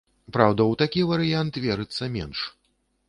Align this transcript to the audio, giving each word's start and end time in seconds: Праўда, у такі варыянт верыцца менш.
Праўда, 0.35 0.65
у 0.71 0.77
такі 0.81 1.03
варыянт 1.11 1.59
верыцца 1.67 2.11
менш. 2.17 2.39